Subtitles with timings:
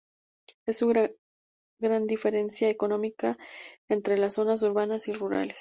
[0.65, 1.11] Es una
[1.79, 3.37] gran diferencia económica
[3.87, 5.49] entre las zonas urbanas y rurales.